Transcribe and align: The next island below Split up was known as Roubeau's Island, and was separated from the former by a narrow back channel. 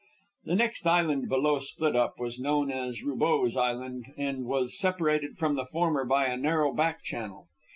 The 0.45 0.55
next 0.55 0.87
island 0.87 1.29
below 1.29 1.59
Split 1.59 1.95
up 1.95 2.19
was 2.19 2.39
known 2.39 2.71
as 2.71 3.03
Roubeau's 3.03 3.55
Island, 3.55 4.07
and 4.17 4.45
was 4.45 4.75
separated 4.75 5.37
from 5.37 5.53
the 5.53 5.67
former 5.67 6.05
by 6.05 6.25
a 6.25 6.37
narrow 6.37 6.73
back 6.73 7.03
channel. 7.03 7.45